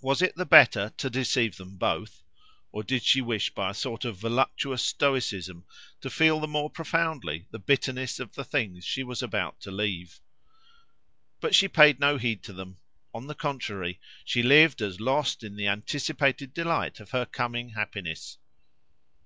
Was 0.00 0.22
it 0.22 0.34
the 0.34 0.46
better 0.46 0.94
to 0.96 1.10
deceive 1.10 1.58
them 1.58 1.76
both? 1.76 2.22
Or 2.70 2.82
did 2.82 3.02
she 3.02 3.20
wish 3.20 3.50
by 3.50 3.68
a 3.70 3.74
sort 3.74 4.06
of 4.06 4.16
voluptuous 4.16 4.82
stoicism 4.82 5.66
to 6.00 6.08
feel 6.08 6.40
the 6.40 6.48
more 6.48 6.70
profoundly 6.70 7.48
the 7.50 7.58
bitterness 7.58 8.18
of 8.18 8.34
the 8.34 8.44
things 8.44 8.82
she 8.82 9.02
was 9.04 9.22
about 9.22 9.60
to 9.60 9.70
leave? 9.70 10.20
But 11.38 11.54
she 11.54 11.68
paid 11.68 12.00
no 12.00 12.16
heed 12.16 12.42
to 12.44 12.54
them; 12.54 12.78
on 13.12 13.26
the 13.26 13.34
contrary, 13.34 14.00
she 14.24 14.42
lived 14.42 14.80
as 14.80 15.00
lost 15.00 15.44
in 15.44 15.54
the 15.54 15.68
anticipated 15.68 16.54
delight 16.54 16.98
of 16.98 17.10
her 17.10 17.26
coming 17.26 17.72
happiness. 17.76 18.38